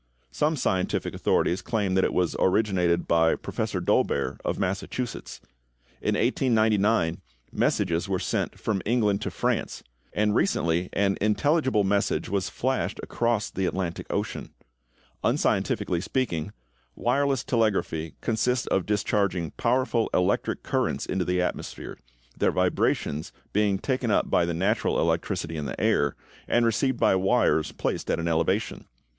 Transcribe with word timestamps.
Some 0.31 0.55
scientific 0.55 1.13
authorities 1.13 1.61
claim 1.61 1.93
that 1.93 2.03
it 2.03 2.11
was 2.11 2.35
originated 2.39 3.07
by 3.07 3.35
Professor 3.35 3.79
Dolbear, 3.79 4.39
of 4.43 4.57
Massachusetts. 4.57 5.41
In 6.01 6.15
1899, 6.15 7.21
messages 7.51 8.09
were 8.09 8.17
sent 8.17 8.59
from 8.59 8.81
England 8.83 9.21
to 9.21 9.29
France, 9.29 9.83
and 10.11 10.33
recently 10.33 10.89
an 10.93 11.19
intelligible 11.21 11.83
message 11.83 12.29
was 12.29 12.49
flashed 12.49 12.99
across 13.03 13.51
the 13.51 13.67
Atlantic 13.67 14.07
Ocean. 14.11 14.49
Unscientifically 15.23 16.01
speaking, 16.01 16.51
wireless 16.95 17.43
telegraphy 17.43 18.15
consists 18.21 18.65
of 18.65 18.87
discharging 18.87 19.51
powerful 19.51 20.09
electrical 20.15 20.63
currents 20.67 21.05
into 21.05 21.25
the 21.25 21.39
atmosphere, 21.43 21.95
their 22.35 22.51
vibrations 22.51 23.31
being 23.53 23.77
taken 23.77 24.09
up 24.09 24.31
by 24.31 24.45
the 24.45 24.53
natural 24.55 24.99
electricity 24.99 25.57
in 25.57 25.67
the 25.67 25.79
air, 25.79 26.15
and 26.47 26.65
received 26.65 26.99
by 26.99 27.13
wires 27.15 27.71
placed 27.73 28.09
at 28.09 28.19
an 28.19 28.27
elevation. 28.27 28.87